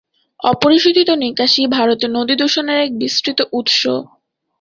[0.43, 3.79] অপরিশোধিত নিকাশী ভারতে নদী দূষণের এক বিস্তৃত উত্স।